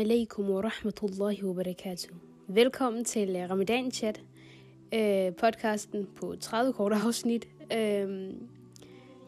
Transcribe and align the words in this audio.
alaikum 0.00 0.48
wa 0.48 0.62
rahmatullahi 0.62 1.42
wa 1.42 1.52
barakatuh. 1.52 2.08
Velkommen 2.48 3.04
til 3.04 3.36
øh, 3.36 3.50
Ramadan 3.50 3.90
Chat, 3.90 4.20
uh, 4.94 5.34
podcasten 5.36 6.08
på 6.16 6.34
30 6.40 6.72
korte 6.72 6.96
afsnit. 6.96 7.48
Uh, 7.60 8.34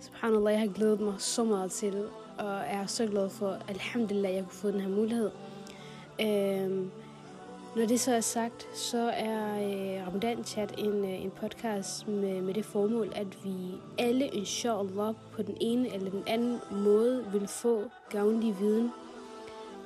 subhanallah, 0.01 0.53
jeg 0.53 0.61
har 0.61 0.75
glædet 0.75 1.01
mig 1.01 1.15
så 1.19 1.45
meget 1.45 1.71
til, 1.71 2.05
og 2.39 2.61
er 2.67 2.87
så 2.87 3.07
glad 3.07 3.31
for, 3.31 3.59
alhamdulillah, 3.69 4.35
jeg 4.35 4.43
kunne 4.43 4.53
få 4.53 4.71
den 4.71 4.81
her 4.81 4.89
mulighed. 4.89 5.31
Uh, 6.19 6.87
når 7.77 7.87
det 7.87 8.01
så 8.01 8.13
er 8.13 8.21
sagt, 8.21 8.79
så 8.79 9.11
er 9.15 9.55
øh, 9.55 10.07
Ramadan 10.07 10.45
Chat 10.45 10.75
en, 10.79 11.05
en 11.05 11.31
podcast 11.31 12.09
med, 12.09 12.43
med 12.43 12.55
det 12.55 12.65
formål, 12.65 13.13
at 13.15 13.45
vi 13.45 13.55
alle, 13.99 14.27
inshallah, 14.27 15.15
på 15.33 15.43
den 15.43 15.57
ene 15.61 15.95
eller 15.95 16.11
den 16.11 16.23
anden 16.27 16.59
måde 16.71 17.25
vil 17.33 17.49
få 17.49 17.83
gavnlig 18.11 18.61
viden 18.61 18.91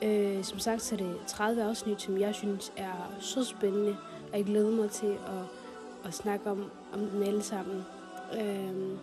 Øh, 0.03 0.45
som 0.45 0.59
sagt 0.59 0.83
så 0.83 0.95
er 0.95 0.99
det 0.99 1.17
30 1.27 1.62
afsnit, 1.62 2.03
som 2.03 2.19
jeg 2.19 2.35
synes 2.35 2.73
er 2.77 3.16
så 3.20 3.45
spændende, 3.45 3.97
og 4.33 4.39
jeg 4.39 4.45
glæder 4.45 4.70
mig 4.70 4.91
til 4.91 5.07
at, 5.07 5.45
at 6.05 6.15
snakke 6.15 6.51
om, 6.51 6.70
om 6.93 7.01
dem 7.07 7.23
alle 7.23 7.43
sammen. 7.43 7.83
Øh, 8.41 8.98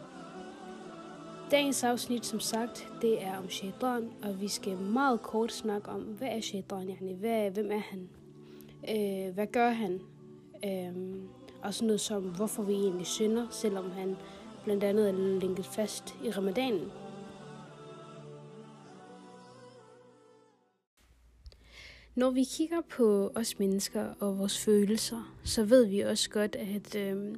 dagens 1.51 1.83
afsnit, 1.83 2.25
som 2.25 2.39
sagt, 2.39 2.87
det 3.01 3.23
er 3.23 3.37
om 3.37 3.49
shaitan, 3.49 4.09
og 4.23 4.41
vi 4.41 4.47
skal 4.47 4.77
meget 4.77 5.21
kort 5.21 5.51
snakke 5.51 5.89
om, 5.89 6.01
hvad 6.01 6.27
er 6.27 6.41
shaitan, 6.41 6.89
yani, 6.89 7.13
hvad, 7.13 7.51
hvem 7.51 7.71
er 7.71 7.81
han? 7.91 8.09
Øh, 8.89 9.33
hvad 9.33 9.47
gør 9.47 9.69
han? 9.69 10.01
Øh, 10.65 11.15
og 11.63 11.73
sådan 11.73 11.87
noget 11.87 12.01
som, 12.01 12.23
hvorfor 12.23 12.63
vi 12.63 12.73
egentlig 12.73 13.07
synder, 13.07 13.47
selvom 13.49 13.91
han 13.91 14.15
blandt 14.63 14.83
andet 14.83 15.09
er 15.09 15.39
linket 15.39 15.65
fast 15.65 16.15
i 16.23 16.31
ramadanen. 16.31 16.91
Når 22.15 22.29
vi 22.29 22.43
kigger 22.43 22.81
på 22.89 23.31
os 23.35 23.59
mennesker 23.59 24.05
og 24.19 24.39
vores 24.39 24.59
følelser, 24.59 25.35
så 25.43 25.63
ved 25.63 25.85
vi 25.85 25.99
også 25.99 26.29
godt, 26.29 26.55
at 26.55 26.95
øh, 26.95 27.35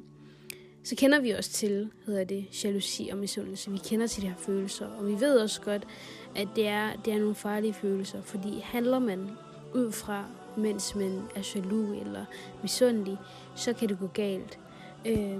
så 0.84 0.96
kender 0.96 1.20
vi 1.20 1.30
også 1.30 1.50
til, 1.50 1.90
hedder 2.06 2.24
det, 2.24 2.64
jalousi 2.64 3.08
og 3.12 3.18
misundelse. 3.18 3.70
Vi 3.70 3.78
kender 3.78 4.06
til 4.06 4.22
de 4.22 4.28
her 4.28 4.36
følelser, 4.36 4.86
og 4.86 5.06
vi 5.06 5.12
ved 5.20 5.38
også 5.38 5.60
godt, 5.62 5.86
at 6.36 6.48
det 6.56 6.66
er, 6.66 6.92
det 7.04 7.12
er 7.12 7.18
nogle 7.18 7.34
farlige 7.34 7.72
følelser, 7.72 8.22
fordi 8.22 8.60
handler 8.60 8.98
man 8.98 9.30
ud 9.74 9.92
fra, 9.92 10.24
mens 10.56 10.94
man 10.94 11.20
er 11.34 11.52
jaloux 11.54 12.00
eller 12.00 12.24
misundelig, 12.62 13.18
så 13.54 13.72
kan 13.72 13.88
det 13.88 13.98
gå 13.98 14.06
galt. 14.06 14.58
Øh, 15.06 15.38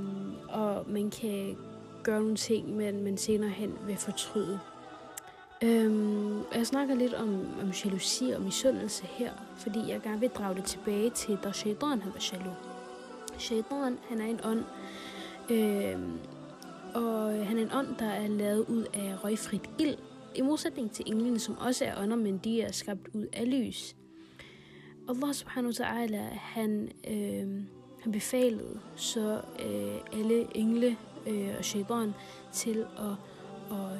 og 0.49 0.91
man 0.91 1.11
kan 1.11 1.57
gøre 2.03 2.21
nogle 2.21 2.37
ting, 2.37 2.77
men 2.77 3.05
man 3.05 3.17
senere 3.17 3.51
hen 3.51 3.75
vil 3.87 3.97
fortryde. 3.97 4.61
Øhm, 5.63 6.43
jeg 6.55 6.67
snakker 6.67 6.95
lidt 6.95 7.15
om, 7.15 7.29
om 7.63 7.71
jalousi 7.85 8.31
og 8.31 8.43
misundelse 8.43 9.07
her, 9.07 9.33
fordi 9.57 9.79
jeg 9.89 10.03
gerne 10.03 10.21
vil 10.21 10.29
drage 10.29 10.55
det 10.55 10.65
tilbage 10.65 11.11
til, 11.11 11.39
da 11.45 11.53
Shaitan 11.53 12.03
han 12.03 12.13
var 12.13 12.31
jaloux. 12.33 12.57
Shaitan, 13.39 13.99
han 14.09 14.21
er 14.21 14.27
en 14.27 14.41
ånd, 14.45 14.65
øhm, 15.51 16.19
og 16.95 17.47
han 17.47 17.59
er 17.59 17.63
en 17.63 17.73
ånd, 17.73 17.97
der 17.99 18.07
er 18.07 18.29
lavet 18.29 18.65
ud 18.69 18.85
af 18.95 19.25
røgfrit 19.25 19.71
ild, 19.79 19.97
i 20.35 20.41
modsætning 20.41 20.91
til 20.91 21.05
englene, 21.09 21.39
som 21.39 21.59
også 21.59 21.85
er 21.85 22.03
ånder, 22.03 22.17
men 22.17 22.39
de 22.39 22.63
er 22.63 22.73
skabt 22.73 23.09
ud 23.15 23.27
af 23.33 23.51
lys. 23.51 23.97
Allah 25.09 25.35
subhanahu 25.35 25.73
wa 25.81 25.85
ta'ala, 25.85 26.35
han, 26.35 26.93
øh, 27.11 27.63
han 28.03 28.13
befalede 28.13 28.81
så 28.97 29.41
øh, 29.67 30.21
alle 30.21 30.57
engle 30.57 30.97
øh, 31.27 31.55
og 31.59 31.65
shaitan 31.65 32.15
til 32.53 32.79
at, 32.79 33.15
og, 33.71 33.99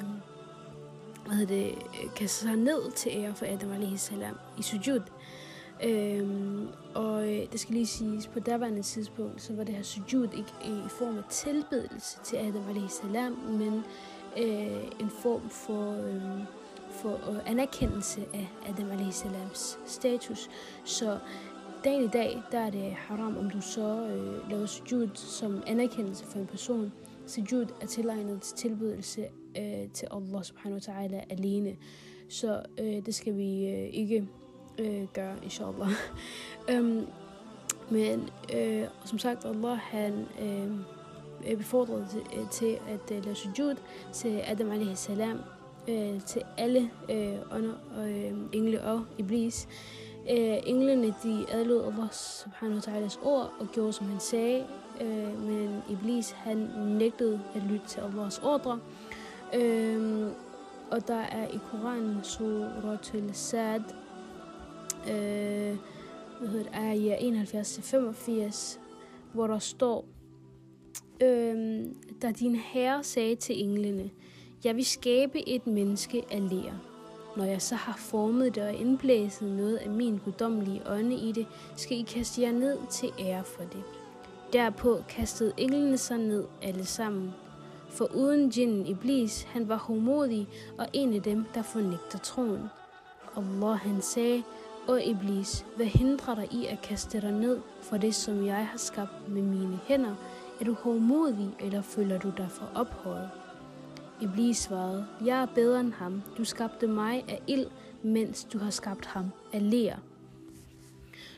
hvad 1.27 1.37
hedder 1.37 1.55
det, 1.55 1.75
øh, 2.03 2.13
kaster 2.15 2.47
sig 2.47 2.55
ned 2.55 2.91
til 2.91 3.11
ære 3.15 3.35
for 3.35 3.45
Adam 3.45 3.97
salam 3.97 4.37
i 4.57 4.61
sujud. 4.61 5.01
Øhm, 5.83 6.67
og 6.93 7.23
øh, 7.23 7.51
det 7.51 7.59
skal 7.59 7.75
lige 7.75 7.87
siges, 7.87 8.27
på 8.27 8.39
daværende 8.39 8.81
tidspunkt, 8.81 9.41
så 9.41 9.53
var 9.53 9.63
det 9.63 9.75
her 9.75 9.83
sujud 9.83 10.27
ikke 10.37 10.51
i 10.65 10.89
form 10.89 11.17
af 11.17 11.23
tilbedelse 11.29 12.17
til 12.23 12.37
Adam 12.37 12.89
salam, 12.89 13.31
men 13.31 13.83
øh, 14.37 14.83
en 14.99 15.09
form 15.21 15.49
for, 15.49 15.91
øh, 15.91 16.41
for 16.91 17.31
øh, 17.31 17.51
anerkendelse 17.51 18.21
af 18.33 18.47
Adam 18.67 19.11
salams 19.11 19.79
status. 19.85 20.49
Så 20.83 21.17
dagen 21.83 22.03
i 22.03 22.07
dag, 22.07 22.43
der 22.51 22.59
er 22.59 22.69
det 22.69 22.91
haram, 22.91 23.37
om 23.37 23.49
du 23.49 23.61
så 23.61 24.07
øh, 24.07 24.49
laver 24.49 24.65
sujud 24.65 25.09
som 25.13 25.63
anerkendelse 25.67 26.25
for 26.25 26.39
en 26.39 26.47
person. 26.47 26.91
Sujud 27.27 27.65
er 27.81 27.85
tilegnet 27.85 28.41
til 28.41 28.57
tilbedelse 28.57 29.27
øh, 29.57 29.89
til 29.93 30.07
Allah 30.11 30.43
subhanahu 30.43 30.79
wa 30.87 30.93
ta'ala 30.93 31.25
alene. 31.29 31.75
Så 32.29 32.61
øh, 32.77 33.05
det 33.05 33.15
skal 33.15 33.37
vi 33.37 33.65
øh, 33.65 33.89
ikke 33.93 34.27
øh, 34.77 35.07
gøre, 35.13 35.35
inshallah. 35.43 35.89
um, 36.79 37.07
men 37.97 38.29
øh, 38.53 38.87
som 39.05 39.19
sagt, 39.19 39.45
Allah 39.45 39.77
han 39.77 40.25
øh, 40.41 41.57
befordret 41.57 42.07
til, 42.09 42.39
øh, 42.39 42.49
til 42.49 42.77
at 42.87 43.17
øh, 43.17 43.23
lave 43.25 43.35
sujud 43.35 43.75
til 44.13 44.41
Adam 44.45 44.71
alaihi 44.71 44.95
salam, 44.95 45.39
øh, 45.87 46.21
til 46.21 46.41
alle 46.57 46.91
øh, 47.09 47.37
ånder, 47.51 47.75
øh, 48.05 48.33
engle 48.53 48.83
og 48.83 49.05
iblis. 49.17 49.67
Øh, 50.31 50.57
englene 50.65 51.15
de 51.23 51.45
adlod 51.51 51.83
Allah 51.83 52.11
subhanahu 52.11 52.75
wa 52.75 52.81
ta'alas 52.81 53.19
ord 53.23 53.53
og 53.59 53.67
gjorde 53.73 53.93
som 53.93 54.07
han 54.07 54.19
sagde, 54.19 54.65
øh, 55.01 55.41
men 55.41 55.83
Iblis 55.89 56.31
han 56.31 56.57
nægtede 56.99 57.41
at 57.55 57.61
lytte 57.63 57.87
til 57.87 58.01
Allahs 58.01 58.39
ordre. 58.39 58.79
Øhm, 59.55 60.29
og 60.91 61.07
der 61.07 61.19
er 61.19 61.47
i 61.47 61.59
Koranen 61.71 62.23
suratul 62.23 63.29
Sad, 63.33 63.81
øh, 65.09 65.77
hvad 66.39 66.49
hedder 66.49 66.63
det, 66.63 66.73
ayah 66.73 67.17
71-85, 67.19 68.79
hvor 69.33 69.47
der 69.47 69.59
står, 69.59 70.05
øhm, 71.23 71.95
da 72.21 72.31
din 72.31 72.55
herre 72.55 73.03
sagde 73.03 73.35
til 73.35 73.63
englene, 73.63 74.09
jeg 74.63 74.75
vil 74.75 74.85
skabe 74.85 75.49
et 75.49 75.67
menneske 75.67 76.23
af 76.31 76.49
ler. 76.49 76.73
Når 77.37 77.45
jeg 77.45 77.61
så 77.61 77.75
har 77.75 77.97
formet 77.97 78.55
det 78.55 78.63
og 78.63 78.73
indblæset 78.73 79.51
noget 79.51 79.75
af 79.75 79.89
min 79.89 80.17
guddommelige 80.17 80.81
ånde 80.85 81.15
i 81.15 81.31
det, 81.31 81.47
skal 81.75 81.97
I 81.97 82.01
kaste 82.01 82.41
jer 82.41 82.51
ned 82.51 82.77
til 82.89 83.11
ære 83.19 83.43
for 83.43 83.63
det. 83.63 83.83
Derpå 84.53 84.99
kastede 85.09 85.53
englene 85.57 85.97
sig 85.97 86.17
ned 86.17 86.45
alle 86.61 86.85
sammen, 86.85 87.33
for 87.89 88.15
uden 88.15 88.49
djinnen 88.49 88.85
Iblis, 88.85 89.43
han 89.43 89.67
var 89.67 89.77
homodig 89.77 90.47
og 90.77 90.87
en 90.93 91.13
af 91.13 91.21
dem, 91.21 91.45
der 91.53 91.61
fornægter 91.61 92.19
troen. 92.19 92.63
Allah 93.37 93.77
han 93.77 94.01
sagde, 94.01 94.43
O 94.87 94.95
Iblis, 94.95 95.65
hvad 95.75 95.85
hindrer 95.85 96.35
dig 96.35 96.53
i 96.53 96.65
at 96.65 96.81
kaste 96.81 97.21
dig 97.21 97.31
ned 97.31 97.59
for 97.81 97.97
det, 97.97 98.15
som 98.15 98.45
jeg 98.45 98.67
har 98.67 98.77
skabt 98.77 99.29
med 99.29 99.41
mine 99.41 99.79
hænder? 99.87 100.15
Er 100.59 100.65
du 100.65 100.73
homodig, 100.73 101.49
eller 101.59 101.81
føler 101.81 102.19
du 102.19 102.31
dig 102.37 102.47
for 102.51 102.71
ophøjet? 102.75 103.29
Iblis 104.21 104.57
svarede, 104.57 105.07
jeg 105.25 105.41
er 105.41 105.45
bedre 105.45 105.79
end 105.79 105.93
ham. 105.93 106.21
Du 106.37 106.43
skabte 106.43 106.87
mig 106.87 107.25
af 107.27 107.41
ild, 107.47 107.65
mens 108.03 108.43
du 108.43 108.57
har 108.57 108.69
skabt 108.69 109.05
ham 109.05 109.25
af 109.53 109.71
ler. 109.71 109.95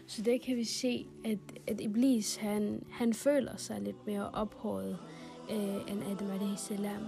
Så 0.07 0.21
der 0.21 0.37
kan 0.45 0.55
vi 0.55 0.63
se, 0.63 1.05
at, 1.25 1.39
at 1.67 1.81
Iblis, 1.81 2.35
han, 2.35 2.83
han 2.91 3.13
føler 3.13 3.57
sig 3.57 3.81
lidt 3.81 4.07
mere 4.07 4.29
ophøjet 4.29 4.97
øh, 5.49 5.91
end 5.91 6.03
Adam 6.11 6.57
salam, 6.57 7.07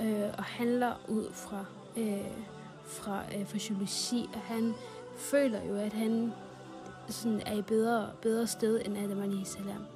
øh, 0.00 0.28
og 0.38 0.44
handler 0.44 0.92
ud 1.08 1.32
fra, 1.32 1.64
øh, 1.96 2.24
fra 2.84 3.22
øh, 3.38 3.46
fra 3.46 3.58
jalousi, 3.70 4.28
og 4.34 4.40
han 4.40 4.74
føler 5.16 5.64
jo, 5.64 5.76
at 5.76 5.92
han 5.92 6.32
sådan 7.08 7.42
er 7.46 7.54
i 7.54 7.62
bedre, 7.62 8.10
bedre 8.22 8.46
sted 8.46 8.80
end 8.84 8.98
Adam 8.98 9.44
salam. 9.44 9.86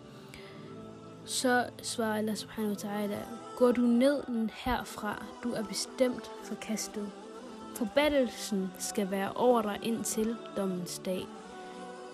Så 1.24 1.66
svarer 1.82 2.18
Allah 2.18 2.36
subhanahu 2.36 2.74
wa 2.74 2.88
ta'ala, 2.88 3.18
går 3.56 3.72
du 3.72 3.80
ned 3.80 4.48
herfra, 4.52 5.24
du 5.42 5.52
er 5.52 5.62
bestemt 5.62 6.30
forkastet. 6.42 7.10
Forbandelsen 7.74 8.70
skal 8.78 9.10
være 9.10 9.32
over 9.32 9.62
dig 9.62 9.78
indtil 9.82 10.36
dommens 10.56 10.98
dag. 11.04 11.26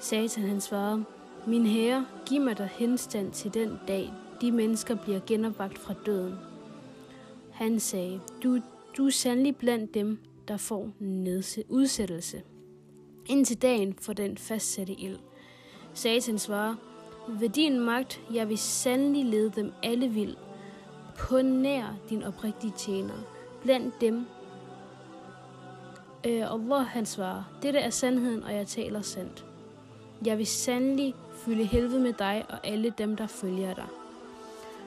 Satan 0.00 0.44
han 0.44 0.60
svarede, 0.60 1.04
min 1.46 1.66
herre, 1.66 2.06
giv 2.26 2.40
mig 2.40 2.58
dig 2.58 2.70
henstand 2.72 3.32
til 3.32 3.54
den 3.54 3.80
dag, 3.88 4.12
de 4.40 4.52
mennesker 4.52 4.94
bliver 4.94 5.20
genopvagt 5.26 5.78
fra 5.78 5.94
døden. 6.06 6.34
Han 7.52 7.80
sagde, 7.80 8.20
du, 8.42 8.60
du 8.96 9.06
er 9.06 9.10
sandelig 9.10 9.56
blandt 9.56 9.94
dem, 9.94 10.18
der 10.48 10.56
får 10.56 10.90
nedse, 10.98 11.64
udsættelse. 11.68 12.42
Indtil 13.26 13.62
dagen 13.62 13.94
for 14.00 14.12
den 14.12 14.38
fastsatte 14.38 14.92
ild. 14.92 15.18
Satan 15.94 16.38
svarer, 16.38 16.74
ved 17.28 17.48
din 17.48 17.80
magt, 17.80 18.20
jeg 18.34 18.48
vil 18.48 18.58
sandelig 18.58 19.24
lede 19.24 19.50
dem 19.50 19.72
alle 19.82 20.08
vild, 20.08 20.36
på 21.18 21.42
nær 21.42 21.96
din 22.10 22.22
oprigtige 22.22 22.72
tjener, 22.76 23.14
blandt 23.62 24.00
dem. 24.00 24.26
Øh, 26.26 26.52
Allah 26.52 26.86
han 26.86 27.06
svarer, 27.06 27.42
dette 27.62 27.78
er 27.78 27.90
sandheden, 27.90 28.42
og 28.42 28.54
jeg 28.54 28.66
taler 28.66 29.02
sandt. 29.02 29.44
Jeg 30.24 30.38
vil 30.38 30.46
sandelig 30.46 31.14
fylde 31.32 31.64
helvede 31.64 32.00
med 32.00 32.12
dig 32.12 32.44
og 32.48 32.66
alle 32.66 32.94
dem, 32.98 33.16
der 33.16 33.26
følger 33.26 33.74
dig. 33.74 33.86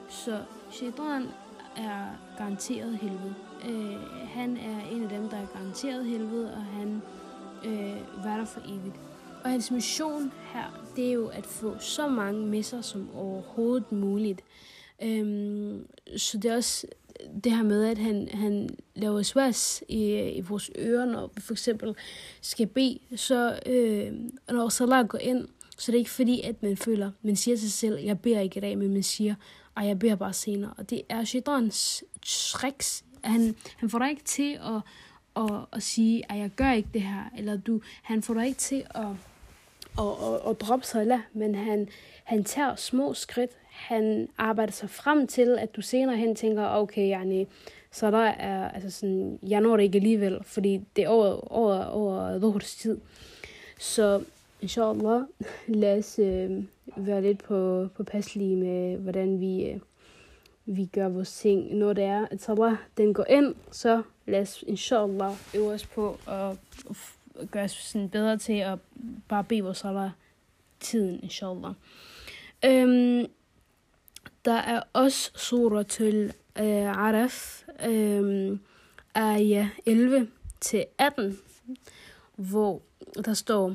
Så 0.08 0.42
Shaitan 0.70 1.28
er 1.76 2.06
garanteret 2.38 2.98
helvede. 2.98 3.34
Øh, 3.68 4.26
han 4.28 4.56
er 4.56 4.90
en 4.92 5.02
af 5.02 5.08
dem, 5.08 5.28
der 5.28 5.36
er 5.36 5.46
garanteret 5.46 6.04
helvede, 6.04 6.54
og 6.54 6.64
han 6.64 7.02
øh, 7.64 8.24
var 8.24 8.36
der 8.36 8.44
for 8.44 8.60
evigt. 8.60 8.96
Og 9.44 9.50
hans 9.50 9.70
mission 9.70 10.32
her, 10.52 10.86
det 10.96 11.08
er 11.08 11.12
jo 11.12 11.26
at 11.26 11.46
få 11.46 11.78
så 11.78 12.08
mange 12.08 12.46
med 12.46 12.62
sig 12.62 12.84
som 12.84 13.08
overhovedet 13.14 13.92
muligt. 13.92 14.40
Øhm, 15.02 15.86
så 16.16 16.38
det 16.38 16.50
er 16.50 16.56
også 16.56 16.86
det 17.44 17.52
her 17.52 17.62
med, 17.62 17.84
at 17.84 17.98
han, 17.98 18.28
han 18.32 18.68
laver 18.94 19.22
sværs 19.22 19.82
i, 19.88 20.14
i 20.14 20.40
vores 20.40 20.70
ører, 20.78 21.04
når 21.04 21.30
vi 21.34 21.40
for 21.40 21.54
eksempel 21.54 21.94
skal 22.40 22.66
bede, 22.66 22.98
så 23.16 23.58
øh, 23.66 24.12
når 24.48 24.68
Salah 24.68 25.06
går 25.06 25.18
ind, 25.18 25.48
så 25.78 25.92
det 25.92 25.96
er 25.96 25.98
ikke 25.98 26.10
fordi, 26.10 26.40
at 26.40 26.62
man 26.62 26.76
føler, 26.76 27.10
man 27.22 27.36
siger 27.36 27.56
til 27.56 27.70
sig 27.70 27.78
selv, 27.78 27.98
jeg 27.98 28.20
beder 28.20 28.40
ikke 28.40 28.58
i 28.58 28.60
dag, 28.60 28.78
men 28.78 28.92
man 28.92 29.02
siger, 29.02 29.34
og 29.74 29.86
jeg 29.86 29.98
beder 29.98 30.14
bare 30.14 30.32
senere. 30.32 30.74
Og 30.78 30.90
det 30.90 31.02
er 31.08 31.24
shaitans 31.24 32.04
tricks. 32.22 33.04
Han, 33.24 33.56
han 33.76 33.90
får 33.90 33.98
dig 33.98 34.10
ikke 34.10 34.24
til 34.24 34.58
at, 34.64 34.80
at, 35.36 35.60
at 35.72 35.82
sige, 35.82 36.32
at 36.32 36.38
jeg 36.38 36.50
gør 36.56 36.72
ikke 36.72 36.88
det 36.94 37.02
her, 37.02 37.24
eller 37.38 37.56
du, 37.56 37.80
han 38.02 38.22
får 38.22 38.34
dig 38.34 38.46
ikke 38.46 38.58
til 38.58 38.86
at, 38.94 39.06
at, 39.98 40.04
at, 40.22 40.50
at 40.50 40.60
droppe 40.60 40.86
Salah, 40.86 41.20
men 41.32 41.54
han, 41.54 41.88
han 42.24 42.44
tager 42.44 42.76
små 42.76 43.14
skridt, 43.14 43.50
han 43.70 44.28
arbejder 44.38 44.72
sig 44.72 44.90
frem 44.90 45.26
til, 45.26 45.58
at 45.58 45.76
du 45.76 45.82
senere 45.82 46.16
hen 46.16 46.36
tænker, 46.36 46.68
okay, 46.68 47.10
yani, 47.10 47.46
så 47.92 48.10
der 48.10 48.18
er, 48.18 48.68
altså 48.68 48.90
sådan, 48.90 49.38
jeg 49.42 49.60
når 49.60 49.76
det 49.76 49.84
ikke 49.84 49.98
alligevel, 49.98 50.38
fordi 50.44 50.80
det 50.96 51.04
er 51.04 51.08
over, 51.08 51.52
over, 51.52 51.84
over 51.84 52.38
Dhuhrs 52.38 52.74
tid. 52.74 52.98
Så 53.78 54.22
inshallah, 54.64 55.22
lad 55.82 55.98
os 55.98 56.18
øh, 56.18 56.64
være 56.96 57.22
lidt 57.22 57.44
på, 57.44 57.88
på 57.96 58.04
passlige 58.04 58.56
med, 58.56 58.98
hvordan 58.98 59.40
vi, 59.40 59.64
øh, 59.64 59.80
vi 60.66 60.86
gør 60.86 61.08
vores 61.08 61.38
ting. 61.38 61.74
Når 61.74 61.92
det 61.92 62.04
er, 62.04 62.26
at 62.30 62.42
salah, 62.42 62.76
den 62.96 63.14
går 63.14 63.24
ind, 63.30 63.54
så 63.70 64.02
lad 64.26 64.40
os 64.40 64.64
inshallah 64.66 65.32
øve 65.54 65.72
os 65.72 65.86
på 65.86 66.18
at, 66.28 66.56
at 67.40 67.50
gøre 67.50 67.64
os 67.64 67.72
sådan 67.72 68.08
bedre 68.08 68.38
til 68.38 68.52
at 68.52 68.78
bare 69.28 69.44
bede 69.44 69.62
vores 69.62 69.78
salah 69.78 70.10
tiden, 70.80 71.20
inshallah. 71.22 71.74
Øhm, 72.64 73.26
der 74.44 74.52
er 74.52 74.82
også 74.92 75.30
surah 75.34 75.86
til 75.86 76.32
øh, 76.58 76.98
Araf, 76.98 77.64
øh, 77.86 78.58
ayah 79.14 79.66
11 79.86 80.28
til 80.60 80.84
18, 80.98 81.38
hvor 82.36 82.82
der 83.24 83.34
står, 83.34 83.74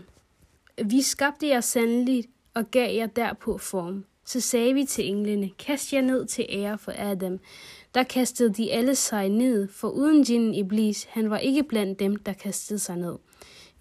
vi 0.86 1.02
skabte 1.02 1.48
jer 1.48 1.62
sandeligt 1.62 2.28
og 2.54 2.72
gav 2.72 2.96
jer 2.96 3.08
derpå 3.08 3.58
form. 3.58 4.06
Så 4.26 4.40
sagde 4.42 4.74
vi 4.74 4.86
til 4.86 5.08
englene, 5.08 5.50
kast 5.60 5.94
jer 5.94 6.02
ned 6.02 6.26
til 6.26 6.46
ære 6.50 6.78
for 6.78 6.94
Adam. 6.98 7.40
Der 7.94 8.04
kastede 8.04 8.54
de 8.54 8.72
alle 8.72 8.96
sig 8.96 9.30
ned, 9.30 9.68
for 9.68 9.90
uden 9.90 10.24
djinn 10.24 10.54
Iblis, 10.54 11.08
han 11.10 11.30
var 11.30 11.38
ikke 11.38 11.64
blandt 11.64 12.00
dem, 12.00 12.16
der 12.16 12.34
kastede 12.34 12.80
sig 12.80 12.98
ned. 12.98 13.16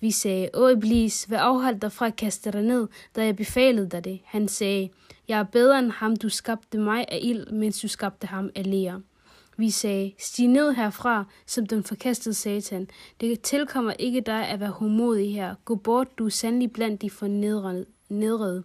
Vi 0.00 0.10
sagde, 0.10 0.48
Åh 0.54 0.72
Iblis, 0.72 1.24
hvad 1.24 1.38
afholdt 1.40 1.82
dig 1.82 1.92
fra 1.92 2.06
at 2.06 2.16
kaste 2.16 2.50
dig 2.50 2.62
ned, 2.62 2.88
da 3.16 3.24
jeg 3.24 3.36
befalede 3.36 3.88
dig 3.88 4.04
det? 4.04 4.20
Han 4.24 4.48
sagde, 4.48 4.88
Jeg 5.28 5.38
er 5.38 5.44
bedre 5.44 5.78
end 5.78 5.90
ham, 5.90 6.16
du 6.16 6.28
skabte 6.28 6.78
mig 6.78 7.06
af 7.08 7.18
ild, 7.22 7.50
mens 7.50 7.80
du 7.80 7.88
skabte 7.88 8.26
ham 8.26 8.50
af 8.54 8.70
ler. 8.70 9.00
Vi 9.60 9.70
sagde, 9.70 10.12
stig 10.18 10.48
ned 10.48 10.72
herfra, 10.72 11.24
som 11.46 11.66
den 11.66 11.84
forkastede 11.84 12.34
satan. 12.34 12.88
Det 13.20 13.40
tilkommer 13.40 13.92
ikke 13.92 14.20
dig 14.20 14.48
at 14.48 14.60
være 14.60 14.70
homodig 14.70 15.34
her. 15.34 15.54
Gå 15.64 15.74
bort, 15.74 16.18
du 16.18 16.26
er 16.26 16.30
sandelig 16.30 16.72
blandt 16.72 17.02
de 17.02 17.10
fornedrede. 17.10 18.64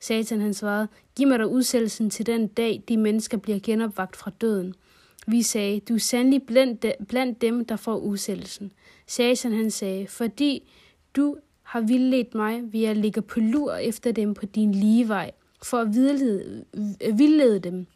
Satan 0.00 0.40
han 0.40 0.54
svarede, 0.54 0.88
giv 1.16 1.28
mig 1.28 1.38
da 1.38 1.44
udsættelsen 1.44 2.10
til 2.10 2.26
den 2.26 2.46
dag, 2.46 2.82
de 2.88 2.96
mennesker 2.96 3.38
bliver 3.38 3.58
genopvagt 3.62 4.16
fra 4.16 4.30
døden. 4.40 4.74
Vi 5.26 5.42
sagde, 5.42 5.80
du 5.80 5.94
er 5.94 5.98
sandelig 5.98 6.42
blandt, 6.42 6.82
de, 6.82 6.92
blandt 7.08 7.42
dem, 7.42 7.64
der 7.64 7.76
får 7.76 7.96
udsættelsen. 7.96 8.72
Satan 9.06 9.52
han 9.52 9.70
sagde, 9.70 10.06
fordi 10.06 10.70
du 11.16 11.36
har 11.62 11.80
vildledt 11.80 12.34
mig, 12.34 12.72
ved 12.72 12.84
at 12.84 12.96
ligge 12.96 13.22
på 13.22 13.40
lur 13.40 13.74
efter 13.74 14.12
dem 14.12 14.34
på 14.34 14.46
din 14.46 14.72
lige 14.72 15.08
vej, 15.08 15.30
for 15.62 15.78
at 15.78 15.94
vildlede, 15.94 16.64
vildlede 17.14 17.58
dem. 17.58 17.86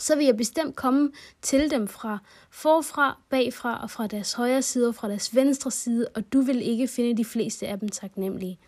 Så 0.00 0.16
vil 0.16 0.26
jeg 0.26 0.36
bestemt 0.36 0.76
komme 0.76 1.10
til 1.42 1.70
dem 1.70 1.88
fra 1.88 2.18
forfra, 2.50 3.18
bagfra 3.30 3.82
og 3.82 3.90
fra 3.90 4.06
deres 4.06 4.32
højre 4.32 4.62
side 4.62 4.88
og 4.88 4.94
fra 4.94 5.08
deres 5.08 5.34
venstre 5.34 5.70
side, 5.70 6.08
og 6.14 6.32
du 6.32 6.40
vil 6.40 6.62
ikke 6.62 6.88
finde 6.88 7.16
de 7.16 7.24
fleste 7.24 7.68
af 7.68 7.80
dem 7.80 7.88
taknemmelige. 7.88 8.58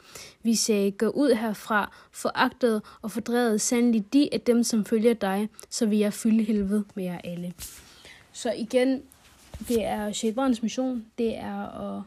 Vi 0.43 0.55
sagde, 0.55 0.91
gå 0.91 1.09
ud 1.09 1.35
herfra, 1.35 1.93
foragtet 2.13 2.83
og 3.03 3.11
fordrevet 3.11 3.61
sandelig 3.61 4.13
de 4.13 4.29
af 4.33 4.41
dem, 4.41 4.65
som 4.65 4.85
følger 4.85 5.15
dig, 5.15 5.49
så 5.71 5.87
vil 5.87 5.99
jeg 5.99 6.13
fylde 6.13 6.45
helvede 6.45 6.85
med 6.95 7.05
jer 7.05 7.21
alle. 7.25 7.53
Så 8.33 8.53
igen, 8.53 9.03
det 9.69 9.85
er 9.85 10.13
Shaperens 10.13 10.63
mission, 10.63 11.07
det 11.19 11.37
er 11.37 11.97
at, 11.97 12.03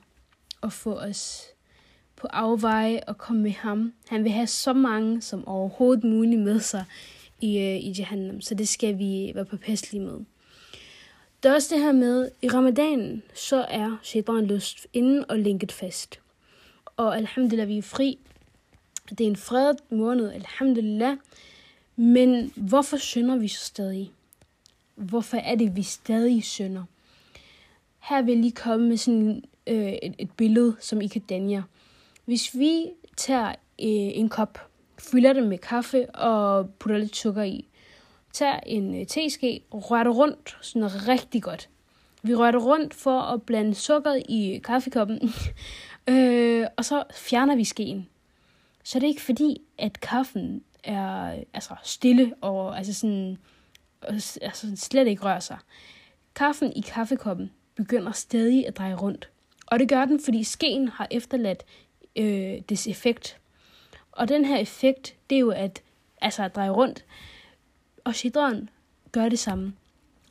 at 0.64 0.74
få 0.74 0.94
os 0.94 1.42
på 2.16 2.28
afveje 2.28 3.02
og 3.08 3.18
komme 3.18 3.42
med 3.42 3.52
ham. 3.52 3.94
Han 4.08 4.24
vil 4.24 4.31
have 4.31 4.48
så 4.48 4.74
mange 4.74 5.22
som 5.22 5.48
overhovedet 5.48 6.04
muligt 6.04 6.42
med 6.42 6.60
sig 6.60 6.86
i, 7.44 7.57
øh, 7.57 7.75
i 7.75 7.92
Jahannam, 7.98 8.42
så 8.42 8.56
det 8.56 8.68
skal 8.68 8.98
vi 8.98 9.31
være 9.36 9.45
påpasselige 9.45 10.04
med. 10.04 10.19
Der 11.44 11.50
er 11.50 11.54
også 11.54 11.75
det 11.75 11.84
her 11.84 11.92
med, 11.92 12.31
i 12.42 12.48
ramadanen, 12.48 13.24
så 13.34 13.66
er 13.69 13.98
shaitan 14.04 14.45
lyst 14.45 14.88
inden 14.94 15.25
og 15.30 15.40
linket 15.40 15.72
fast. 15.72 16.19
Og 16.98 17.18
alhamdulillah, 17.18 17.68
vi 17.68 17.78
er 17.78 17.81
fri. 17.81 18.19
Det 19.10 19.22
er 19.22 19.28
en 19.28 19.36
fredet 19.36 19.78
måned, 19.90 20.31
alhamdulillah. 20.31 21.18
Men 21.95 22.54
hvorfor 22.56 22.98
synder 22.98 23.36
vi 23.36 23.48
så 23.48 23.66
stadig? 23.66 24.12
Hvorfor 24.95 25.38
er 25.38 25.56
det, 25.56 25.75
vi 25.75 25.84
stadig 25.84 26.44
synder? 26.44 26.84
Her 28.00 28.22
vil 28.22 28.31
jeg 28.31 28.42
lige 28.42 28.51
komme 28.51 28.88
med 28.88 28.98
sådan 28.98 29.44
øh, 29.68 29.94
et, 30.04 30.16
et 30.18 30.31
billede, 30.31 30.75
som 30.80 31.01
I 31.01 31.07
kan 31.07 31.22
danne 31.30 31.63
Hvis 32.25 32.57
vi 32.57 32.86
tager 33.18 33.50
øh, 33.50 33.56
en 34.19 34.30
kop, 34.30 34.73
fylder 35.12 35.34
det 35.34 35.44
med 35.44 35.58
kaffe 35.58 36.10
og 36.10 36.70
putter 36.70 36.98
lidt 36.98 37.16
sukker 37.16 37.44
i, 37.44 37.68
Tag 38.34 38.60
en 38.66 39.02
øh, 39.02 39.08
teske 39.08 39.62
rør 39.72 39.80
rører 39.80 40.04
det 40.04 40.16
rundt 40.16 40.58
sådan 40.62 41.08
rigtig 41.08 41.44
godt. 41.44 41.70
Vi 42.24 42.36
rører 42.36 42.52
det 42.52 42.64
rundt 42.64 42.94
for 42.94 43.20
at 43.20 43.42
blande 43.42 43.76
sukkeret 43.76 44.24
i 44.30 44.62
kaffekoppen, 44.64 45.20
øh, 46.10 46.68
og 46.78 46.86
så 46.86 47.04
fjerner 47.14 47.56
vi 47.56 47.64
skeen. 47.64 48.10
Så 48.84 49.00
det 49.00 49.04
er 49.04 49.08
ikke 49.08 49.22
fordi, 49.22 49.62
at 49.78 50.00
kaffen 50.00 50.64
er 50.84 51.44
altså, 51.54 51.76
stille 51.84 52.34
og 52.42 52.78
altså 52.78 52.94
sådan, 52.94 53.38
altså, 54.42 54.72
slet 54.76 55.08
ikke 55.08 55.24
rører 55.24 55.40
sig. 55.40 55.58
Kaffen 56.36 56.74
i 56.76 56.82
kaffekoppen 56.82 57.52
begynder 57.76 58.12
stadig 58.12 58.68
at 58.68 58.78
dreje 58.78 58.96
rundt. 58.96 59.30
Og 59.68 59.80
det 59.80 59.90
gør 59.90 60.06
den, 60.06 60.20
fordi 60.24 60.44
skeen 60.44 60.88
har 60.88 61.08
efterladt 61.12 61.64
øh, 62.16 62.62
dets 62.70 62.88
effekt. 62.88 63.38
Og 64.15 64.27
den 64.27 64.45
her 64.45 64.57
effekt, 64.57 65.16
det 65.30 65.35
er 65.35 65.40
jo 65.40 65.49
at, 65.49 65.81
altså 66.21 66.44
at 66.44 66.56
dreje 66.56 66.69
rundt. 66.69 67.06
Og 68.04 68.16
shidron 68.16 68.69
gør 69.11 69.30
det 69.30 69.40
samme. 69.40 69.73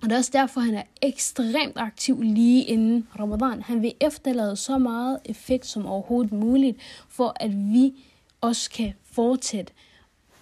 Og 0.02 0.08
det 0.08 0.12
er 0.12 0.18
også 0.18 0.30
derfor, 0.34 0.60
han 0.60 0.74
er 0.74 0.82
ekstremt 1.02 1.76
aktiv 1.76 2.22
lige 2.22 2.64
inden 2.64 3.08
Ramadan. 3.18 3.62
Han 3.62 3.82
vil 3.82 3.94
efterlade 4.00 4.56
så 4.56 4.78
meget 4.78 5.18
effekt 5.24 5.66
som 5.66 5.86
overhovedet 5.86 6.32
muligt, 6.32 6.80
for 7.08 7.36
at 7.36 7.50
vi 7.50 7.94
også 8.40 8.70
kan 8.70 8.94
fortsætte 9.04 9.72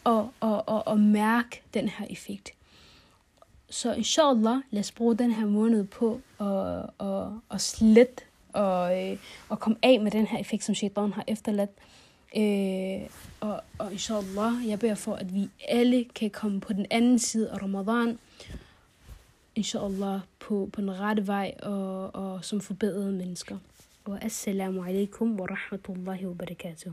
og, 0.05 0.31
og, 0.41 0.69
og, 0.69 0.87
og 0.87 1.01
mærke 1.01 1.63
den 1.75 1.89
her 1.89 2.07
effekt. 2.11 2.51
Så 3.71 3.93
inshallah, 3.93 4.59
lad 4.71 4.81
os 4.81 4.93
bruge 4.93 5.17
den 5.17 5.33
her 5.33 5.47
måned 5.47 5.85
på 5.85 6.21
at, 6.41 7.07
at, 7.07 7.29
at 7.51 7.61
slet 7.61 8.25
og, 8.53 9.11
øh, 9.11 9.19
og 9.49 9.61
komme 9.61 9.79
af 9.83 10.01
med 10.01 10.11
den 10.11 10.27
her 10.27 10.39
effekt, 10.39 10.65
som 10.65 10.75
shaitan 10.75 11.13
har 11.13 11.25
efterladt. 11.27 11.71
Øh, 12.37 13.09
og, 13.41 13.61
og 13.79 13.93
inshallah, 13.93 14.69
jeg 14.69 14.79
beder 14.79 14.95
for, 14.95 15.15
at 15.15 15.35
vi 15.35 15.51
alle 15.69 16.05
kan 16.05 16.31
komme 16.31 16.61
på 16.61 16.73
den 16.73 16.87
anden 16.91 17.19
side 17.19 17.51
af 17.51 17.63
Ramadan. 17.63 18.19
Inshallah, 19.55 20.21
på, 20.39 20.71
på 20.73 20.81
den 20.81 21.01
rette 21.01 21.27
vej 21.27 21.55
og, 21.63 22.15
og 22.15 22.45
som 22.45 22.61
forbedrede 22.61 23.13
mennesker. 23.13 23.59
Og 24.05 24.25
assalamu 24.25 24.85
alaikum 24.85 25.41
wa 25.41 25.47
rahmatullahi 25.47 26.27
wa 26.27 26.35
barakatuh. 26.35 26.93